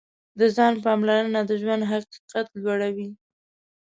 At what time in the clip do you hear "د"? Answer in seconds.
0.39-0.41, 1.45-1.51